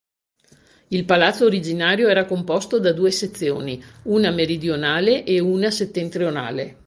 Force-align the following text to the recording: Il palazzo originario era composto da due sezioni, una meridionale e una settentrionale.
Il 0.87 1.05
palazzo 1.05 1.45
originario 1.45 2.07
era 2.09 2.25
composto 2.25 2.79
da 2.79 2.91
due 2.91 3.11
sezioni, 3.11 3.79
una 4.05 4.31
meridionale 4.31 5.23
e 5.25 5.37
una 5.39 5.69
settentrionale. 5.69 6.79